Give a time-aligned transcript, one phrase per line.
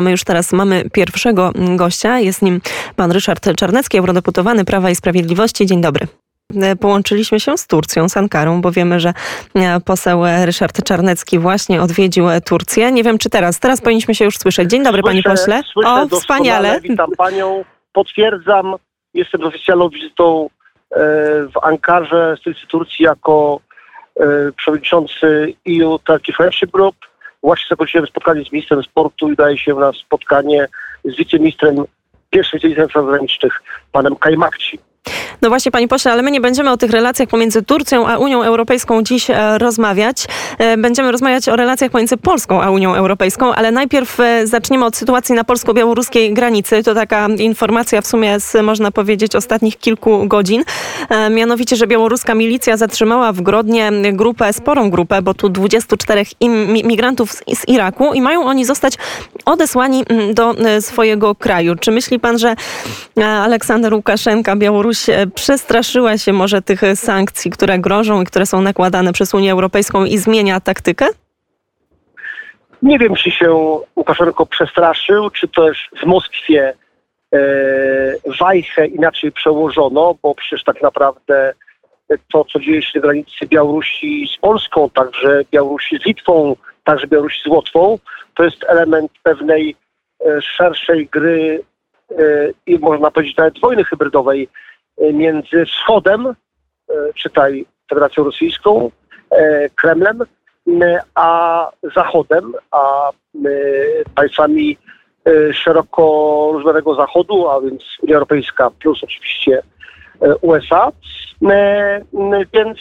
[0.00, 2.18] My już teraz mamy pierwszego gościa.
[2.18, 2.60] Jest nim
[2.96, 5.66] pan Ryszard Czarnecki, eurodeputowany Prawa i Sprawiedliwości.
[5.66, 6.06] Dzień dobry.
[6.80, 9.12] Połączyliśmy się z Turcją, z Ankarą, bo wiemy, że
[9.54, 12.92] e, poseł Ryszard Czarnecki właśnie odwiedził Turcję.
[12.92, 13.60] Nie wiem, czy teraz.
[13.60, 14.70] Teraz powinniśmy się już słyszeć.
[14.70, 15.62] Dzień dobry, słyszę, panie pośle.
[15.72, 16.80] Słyszę o, wspaniale.
[16.80, 17.64] Witam panią.
[17.92, 18.74] Potwierdzam,
[19.14, 20.50] jestem oficjalną wizytą
[20.90, 20.96] e,
[21.46, 23.60] w Ankarze, stolicy Turcji, jako
[24.20, 24.24] e,
[24.56, 26.96] przewodniczący EU Turkey Friendship Group.
[27.42, 30.66] Właśnie zakończyłem spotkanie z ministrem sportu i daje się na spotkanie
[31.04, 31.84] z wiceministrem,
[32.30, 33.62] pierwszym wiceministrem spraw zagranicznych,
[33.92, 34.78] panem Kajmakci.
[35.42, 38.42] No właśnie, panie pośle, ale my nie będziemy o tych relacjach pomiędzy Turcją a Unią
[38.42, 40.26] Europejską dziś e, rozmawiać.
[40.58, 44.96] E, będziemy rozmawiać o relacjach pomiędzy Polską a Unią Europejską, ale najpierw e, zaczniemy od
[44.96, 46.82] sytuacji na polsko-białoruskiej granicy.
[46.82, 50.64] To taka informacja w sumie z, można powiedzieć, ostatnich kilku godzin.
[51.30, 56.24] Mianowicie, że białoruska milicja zatrzymała w Grodnie grupę, sporą grupę, bo tu 24
[56.84, 58.94] migrantów z, z Iraku i mają oni zostać
[59.44, 61.74] odesłani mm, do swojego kraju.
[61.80, 62.54] Czy myśli pan, że
[63.24, 64.89] Aleksander Łukaszenka, Białoruś
[65.34, 70.18] przestraszyła się może tych sankcji, które grożą i które są nakładane przez Unię Europejską i
[70.18, 71.06] zmienia taktykę?
[72.82, 76.74] Nie wiem, czy się Łukaszenko przestraszył, czy też w Moskwie
[77.34, 77.38] e,
[78.40, 81.52] wajchę inaczej przełożono, bo przecież tak naprawdę
[82.32, 87.42] to, co dzieje się na granicy Białorusi z Polską, także Białorusi z Litwą, także Białorusi
[87.42, 87.98] z Łotwą,
[88.34, 89.76] to jest element pewnej
[90.26, 91.62] e, szerszej gry
[92.10, 92.14] e,
[92.66, 94.48] i można powiedzieć nawet wojny hybrydowej
[94.98, 96.34] między Wschodem, e,
[97.14, 98.90] czytaj Federacją Rosyjską,
[99.30, 100.24] e, Kremlem,
[101.14, 103.10] a Zachodem, a
[104.14, 104.78] państwami
[105.24, 106.02] e, szeroko
[106.52, 109.62] rozumianego Zachodu, a więc Unia Europejska plus oczywiście
[110.40, 110.92] USA.
[112.52, 112.78] Więc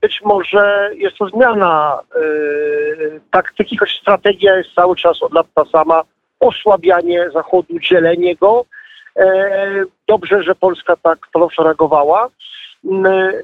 [0.00, 2.00] być może jest to zmiana
[3.30, 6.02] taktyki, choć strategia jest cały czas od lat ta sama,
[6.40, 8.75] osłabianie Zachodu, dzielenie go, E,
[10.08, 12.28] dobrze, że Polska tak stanowczo reagowała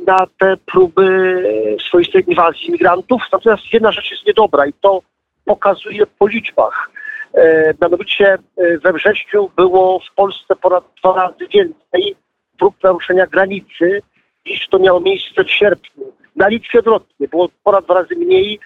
[0.06, 1.43] na te próby
[1.88, 3.22] swoistej inwazji imigrantów.
[3.33, 5.03] Natomiast jedna rzecz jest niedobra i to
[5.44, 6.91] pokazuje po liczbach.
[7.34, 12.16] E, mianowicie e, we wrześniu było w Polsce ponad dwa razy więcej
[12.59, 14.03] prób naruszenia granicy
[14.47, 16.12] niż to miało miejsce w sierpniu.
[16.37, 18.60] Na Litwie odwrotnie, było ponad dwa razy mniej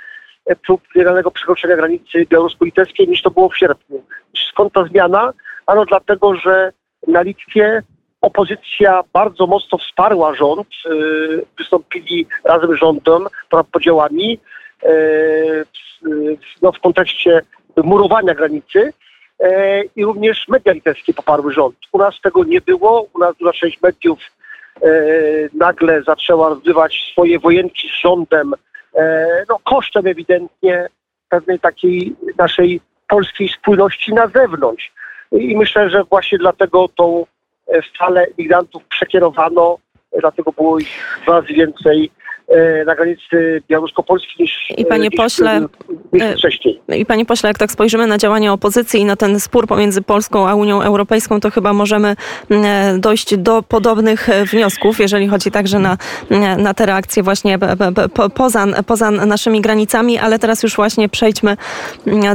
[0.67, 4.03] prób nielegalnego przekroczenia granicy białorusko-litewskiej niż to było w sierpniu.
[4.51, 5.33] Skąd ta zmiana?
[5.67, 6.73] Ano dlatego, że
[7.07, 7.83] na Litwie
[8.21, 14.39] opozycja bardzo mocno wsparła rząd, y, wystąpili razem z rządem ponad podziałami
[14.85, 15.67] y,
[16.63, 17.41] no, w kontekście
[17.77, 19.45] murowania granicy y,
[19.97, 21.77] i również media litewskie poparły rząd.
[21.93, 24.19] U nas tego nie było, u nas duża część mediów
[25.55, 28.55] nagle zaczęła rozgrywać swoje wojenki z rządem,
[29.49, 30.89] no kosztem ewidentnie
[31.29, 34.93] pewnej takiej naszej polskiej spójności na zewnątrz.
[35.33, 37.27] I myślę, że właśnie dlatego tą
[37.69, 39.79] e, falę migrantów przekierowano,
[40.21, 42.11] dlatego było ich dwa razy więcej
[42.49, 45.67] E, na granicy białorusko-polskiej niż, I panie niż, pośle,
[46.17, 46.81] niż e, wcześniej.
[46.97, 50.49] I panie pośle, jak tak spojrzymy na działania opozycji i na ten spór pomiędzy Polską
[50.49, 52.17] a Unią Europejską, to chyba możemy
[52.51, 55.97] e, dojść do podobnych wniosków, jeżeli chodzi także na,
[56.59, 57.59] na te reakcje właśnie
[58.35, 61.57] poza, poza naszymi granicami, ale teraz już właśnie przejdźmy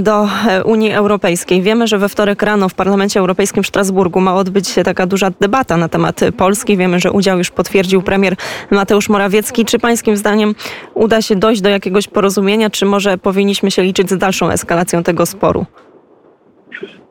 [0.02, 0.28] do
[0.66, 1.62] Unii Europejskiej.
[1.62, 5.31] Wiemy, że we wtorek rano w Parlamencie Europejskim w Strasburgu ma odbyć się taka duża
[5.40, 6.78] debata na temat Polski.
[6.78, 8.36] Wiemy, że udział już potwierdził premier
[8.72, 9.66] Mateusz Morawiecki.
[9.66, 10.56] Czy pańskim zdaniem
[10.94, 15.26] uda się dojść do jakiegoś porozumienia, czy może powinniśmy się liczyć z dalszą eskalacją tego
[15.26, 15.66] sporu?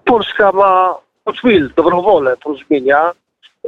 [0.04, 0.94] Polska ma
[1.44, 3.12] will, dobrą wolę porozumienia,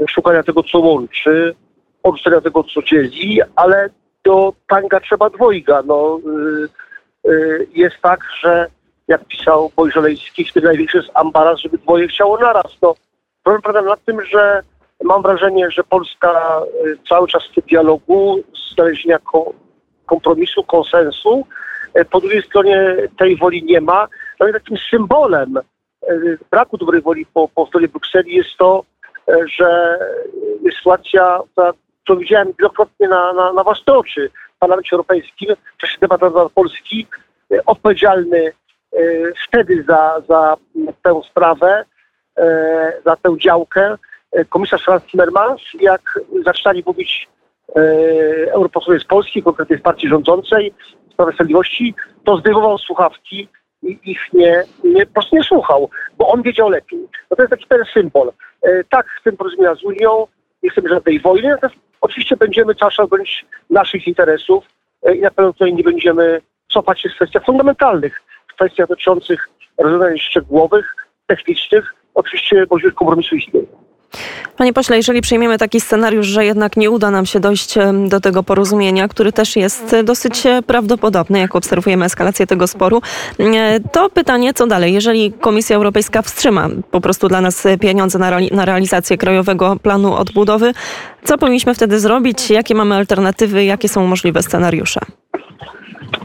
[0.08, 1.54] szukania tego, co łączy,
[2.02, 3.90] odrzucenia tego, co dzieli, ale
[4.24, 5.82] do tanga trzeba dwojga.
[5.82, 6.68] No, yy,
[7.24, 8.66] yy, jest tak, że
[9.08, 12.76] jak pisał Bojżolejski, który największy jest ambaras, żeby dwoje chciało naraz.
[12.82, 12.94] No,
[13.42, 14.62] problem polega na tym, że
[15.04, 16.60] mam wrażenie, że Polska
[17.08, 18.42] cały czas w tym dialogu
[18.74, 19.18] znalezienia
[20.06, 21.46] kompromisu, konsensu.
[21.94, 24.08] E, po drugiej stronie tej woli nie ma.
[24.40, 25.62] No i takim symbolem e,
[26.50, 28.84] braku dobrej woli po, po stronie Brukseli jest to,
[29.28, 29.98] e, że
[30.76, 31.40] sytuacja,
[32.04, 36.48] którą widziałem wielokrotnie na, na, na własne oczy w Parlamencie Europejskim, w czasie debaty na
[36.48, 37.06] Polski,
[37.66, 38.52] odpowiedzialny
[39.48, 40.56] wtedy za, za
[41.02, 41.84] tę sprawę,
[43.04, 43.96] za tę działkę,
[44.48, 47.28] komisarz Franz Timmermans, jak zaczynali mówić
[48.48, 50.74] europosłowie z Polski, konkretnie z partii rządzącej,
[51.16, 51.94] Prawa Sprawiedliwości,
[52.24, 53.48] to zdejmował słuchawki
[53.82, 57.08] i ich nie, nie, po prostu nie słuchał, bo on wiedział lepiej.
[57.30, 58.32] No to jest taki ten symbol.
[58.62, 60.26] E, tak, chcemy porozumienia z Unią,
[60.62, 64.64] nie chcemy żadnej wojny, natomiast oczywiście będziemy cały czas bronić naszych interesów
[65.02, 69.48] e, i na pewno tutaj nie będziemy cofać się w kwestiach fundamentalnych, w kwestiach dotyczących
[69.78, 73.66] rozwiązań szczegółowych, technicznych oczywiście możliwość kompromisu istnieje.
[74.56, 77.74] Panie pośle, jeżeli przyjmiemy taki scenariusz, że jednak nie uda nam się dojść
[78.08, 83.02] do tego porozumienia, który też jest dosyć prawdopodobny, jak obserwujemy eskalację tego sporu,
[83.92, 84.92] to pytanie, co dalej?
[84.92, 90.14] Jeżeli Komisja Europejska wstrzyma po prostu dla nas pieniądze na, reali na realizację Krajowego Planu
[90.14, 90.72] Odbudowy,
[91.24, 92.50] co powinniśmy wtedy zrobić?
[92.50, 93.64] Jakie mamy alternatywy?
[93.64, 95.00] Jakie są możliwe scenariusze?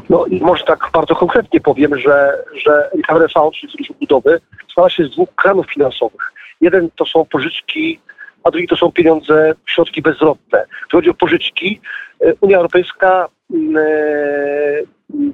[0.09, 4.39] No i może tak bardzo konkretnie powiem, że, że Recovery czyli Fundusz Odbudowy,
[4.71, 6.33] składa się z dwóch kranów finansowych.
[6.61, 7.99] Jeden to są pożyczki,
[8.43, 10.65] a drugi to są pieniądze, środki bezzwrotne.
[10.69, 11.81] Jeśli chodzi o pożyczki,
[12.21, 13.83] e, Unia Europejska mm, e,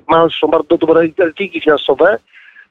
[0.08, 2.18] ma są bardzo dobre ratingi finansowe.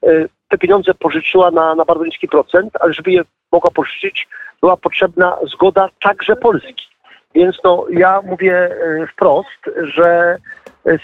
[0.02, 0.08] E,
[0.48, 3.22] te pieniądze pożyczyła na, na bardzo niski procent, ale żeby je
[3.52, 4.28] mogła pożyczyć,
[4.60, 6.86] była potrzebna zgoda także Polski.
[7.34, 8.76] Więc no, ja mówię
[9.12, 10.38] wprost, że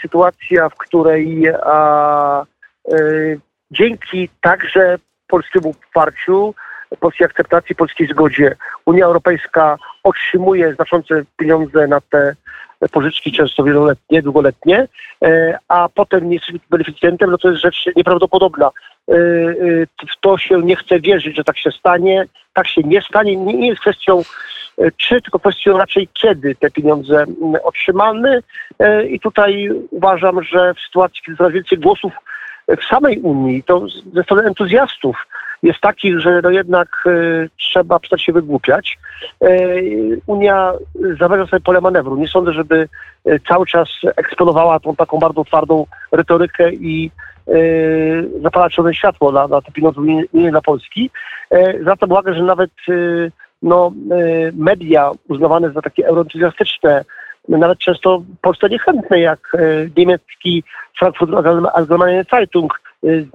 [0.03, 2.45] sytuacja, w której a,
[3.71, 4.99] dzięki także
[5.29, 6.55] polskiemu poparciu
[7.01, 12.35] polskiej akceptacji, polskiej zgodzie Unia Europejska otrzymuje znaczące pieniądze na te
[12.93, 14.89] pożyczki często wieloletnie, długoletnie,
[15.25, 18.71] e, a potem nie jest beneficjentem, no to jest rzecz nieprawdopodobna.
[19.09, 19.17] E, e,
[19.87, 22.25] w to się nie chce wierzyć, że tak się stanie.
[22.53, 23.37] Tak się nie stanie.
[23.37, 24.23] Nie jest kwestią
[24.97, 27.25] czy, tylko kwestią raczej kiedy te pieniądze
[27.63, 28.43] otrzymamy.
[29.11, 32.13] I tutaj uważam, że w sytuacji, kiedy coraz więcej głosów
[32.69, 35.17] w samej Unii, to ze strony entuzjastów,
[35.63, 38.99] jest taki, że no jednak y, trzeba przestać się wygłupiać.
[39.45, 40.73] Y, Unia
[41.21, 42.17] zawęża sobie pole manewru.
[42.17, 42.89] Nie sądzę, żeby
[43.29, 47.11] y, cały czas eksponowała tą taką bardzo twardą retorykę i
[47.49, 50.01] y, zapala czerwone światło na, na te pieniądze
[50.35, 51.11] nie dla Polski.
[51.81, 52.71] Zwracam uwagę, że nawet
[53.63, 53.93] no,
[54.53, 57.05] media uznawane za takie euroentuzjastyczne,
[57.49, 59.57] nawet często Polsce niechętne, jak
[59.97, 60.65] niemiecki
[60.99, 61.35] Frankfurt
[61.75, 62.81] Allgemeine Zeitung,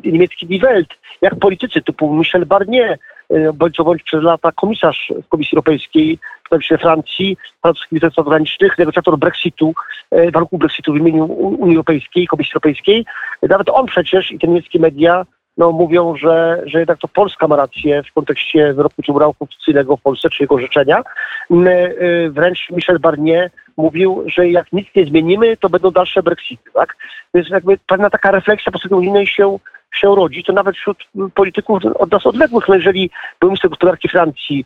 [0.03, 0.89] niemiecki Die Welt,
[1.21, 2.97] jak politycy typu Michel Barnier,
[3.29, 6.19] e, bądź co bądź przez lata komisarz w Komisji Europejskiej,
[6.51, 9.73] w Francji, francuski minister spraw zagranicznych, negocjator Brexitu,
[10.11, 13.05] e, warunków Brexitu w imieniu Unii Europejskiej, Komisji Europejskiej.
[13.41, 15.25] Nawet on przecież i te niemieckie media
[15.57, 20.01] no, mówią, że, że jednak to Polska ma rację w kontekście wyroku Trybunału Konstytucyjnego w
[20.01, 21.03] Polsce, czy jego orzeczenia.
[21.51, 26.71] E, wręcz Michel Barnier mówił, że jak nic nie zmienimy, to będą dalsze Brexity.
[26.73, 26.95] Tak?
[27.33, 29.57] Więc jakby pewna taka refleksja po stronie unijnej się
[29.93, 30.97] się rodzi, to nawet wśród
[31.35, 33.09] polityków od nas odległych, no jeżeli
[33.39, 34.65] był minister gospodarki Francji,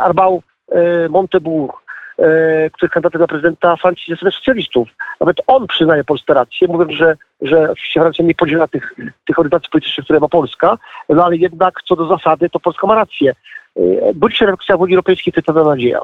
[0.00, 0.42] Arbał
[0.72, 1.76] e, Montebourg,
[2.72, 4.88] który jest kandydatem na prezydenta Francji ze strony socjalistów.
[5.20, 8.94] Nawet on przyznaje Polsce rację, mówiąc, że, że oczywiście Francja nie podziela tych,
[9.26, 10.78] tych orientacji politycznych, które ma Polska,
[11.08, 13.32] no ale jednak co do zasady to Polska ma rację.
[13.76, 13.80] E,
[14.14, 16.00] Bądź reakcja w Unii Europejskiej to jest pewna nadzieja.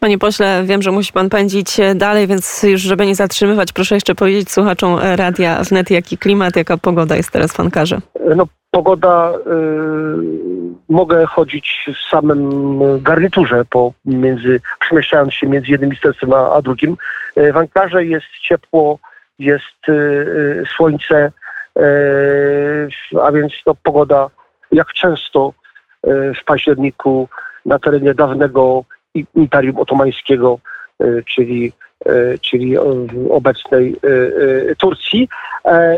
[0.00, 4.14] Panie pośle, wiem, że musi pan pędzić dalej, więc już żeby nie zatrzymywać, proszę jeszcze
[4.14, 7.98] powiedzieć słuchaczom Radia Wnet, jaki klimat, jaka pogoda jest teraz w Ankarze.
[8.36, 9.40] No pogoda, y,
[10.88, 16.96] mogę chodzić w samym garniturze, po, między, przemieszczając się między jednym ministerstwem a, a drugim.
[17.38, 18.98] Y, w Ankarze jest ciepło,
[19.38, 21.32] jest y, słońce,
[23.22, 24.30] a więc no, pogoda
[24.72, 25.52] jak często
[26.40, 27.28] w październiku
[27.66, 28.84] na terenie dawnego
[29.34, 30.58] Imperium Otomańskiego,
[31.24, 31.72] czyli,
[32.40, 32.78] czyli
[33.30, 33.96] obecnej
[34.78, 35.28] Turcji.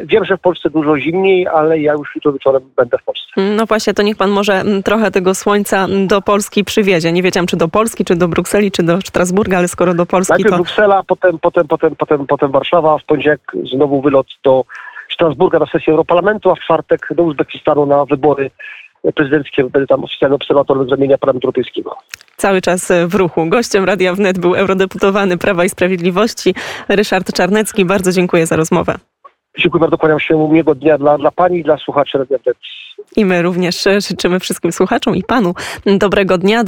[0.05, 3.27] Wiem, że w Polsce dużo zimniej, ale ja już jutro wieczorem będę w Polsce.
[3.57, 7.13] No właśnie, to niech pan może trochę tego słońca do Polski przywiezie.
[7.13, 10.33] Nie wiedziałam, czy do Polski, czy do Brukseli, czy do Strasburga, ale skoro do Polski
[10.33, 10.57] Najpierw to...
[10.57, 14.65] Bruksela, potem, potem, potem, potem, potem Warszawa, w poniedziałek znowu wylot do
[15.15, 18.51] Strasburga na sesję Europarlamentu, a w czwartek do Uzbekistanu na wybory
[19.15, 19.65] prezydenckie.
[19.65, 21.97] Będę tam oficjalny obserwator z ramienia Parlamentu Europejskiego
[22.37, 23.47] cały czas w ruchu.
[23.47, 26.55] Gościem Radia Wnet był eurodeputowany Prawa i Sprawiedliwości
[26.89, 27.85] Ryszard Czarnecki.
[27.85, 28.95] Bardzo dziękuję za rozmowę.
[29.59, 32.39] Dziękuję bardzo, kłaniam się miłego dnia dla, dla Pani i dla słuchaczy Radia.
[33.17, 35.55] I my również życzymy wszystkim słuchaczom i Panu
[35.87, 36.63] dobrego dnia.